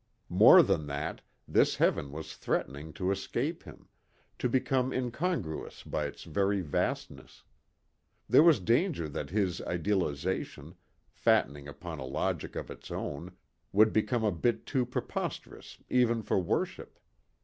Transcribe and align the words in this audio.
More 0.29 0.63
than 0.63 0.87
that 0.87 1.21
this 1.47 1.75
heaven 1.75 2.11
was 2.11 2.35
threatening 2.35 2.91
to 2.93 3.11
escape 3.11 3.61
him, 3.65 3.87
to 4.39 4.49
become 4.49 4.91
incongruous 4.91 5.83
by 5.83 6.05
its 6.07 6.23
very 6.23 6.59
vastness. 6.61 7.43
There 8.27 8.41
was 8.41 8.59
danger 8.59 9.07
that 9.07 9.29
his 9.29 9.61
idealization, 9.61 10.73
fattening 11.11 11.67
upon 11.67 11.99
a 11.99 12.05
logic 12.05 12.55
of 12.55 12.71
its 12.71 12.89
own, 12.89 13.37
would 13.71 13.93
become 13.93 14.23
a 14.23 14.31
bit 14.31 14.65
too 14.65 14.87
preposterous 14.87 15.77
even 15.87 16.23
for 16.23 16.39
worship. 16.39 16.97